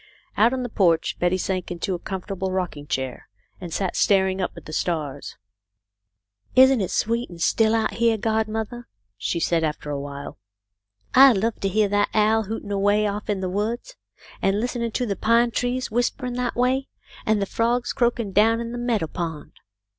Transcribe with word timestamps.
Out 0.35 0.51
on 0.51 0.63
the 0.63 0.69
porch 0.69 1.19
Betty 1.19 1.37
sank 1.37 1.69
into 1.69 1.93
a 1.93 1.99
comfortable 1.99 2.51
rocking 2.51 2.87
chair, 2.87 3.29
and 3.59 3.71
sat 3.71 3.95
looking 4.09 4.41
up 4.41 4.51
at 4.57 4.65
the 4.65 4.73
stars." 4.73 5.35
Isn't 6.55 6.81
it 6.81 6.89
sweet 6.89 7.29
and 7.29 7.39
still 7.39 7.75
out 7.75 7.93
here, 7.93 8.17
godmother?" 8.17 8.87
she 9.19 9.37
asked, 9.39 9.53
after 9.53 9.91
awhile." 9.91 10.39
I 11.27 11.33
love 11.33 11.59
to 11.59 11.69
hear 11.69 11.87
that 11.89 12.09
owl 12.15 12.45
hooting 12.45 12.71
away 12.71 13.03
BACK 13.03 13.25
TO 13.25 13.25
THE 13.25 13.25
CUCKOO'S 13.25 13.27
NEST. 13.27 13.27
45 13.27 13.29
off 13.29 13.29
in 13.29 13.41
the 13.41 13.57
woods, 13.59 13.95
and 14.53 14.59
listen 14.59 14.91
to 14.91 15.05
the 15.05 15.15
pine 15.15 15.51
trees 15.51 15.91
whisper 15.91 16.25
ing 16.25 16.33
that 16.33 16.55
way, 16.55 16.87
and 17.27 17.39
the 17.39 17.45
frogs 17.45 17.93
croaking 17.93 18.31
down 18.31 18.59
in 18.59 18.71
the 18.71 18.79
meadow 18.79 19.05
pond." 19.05 19.51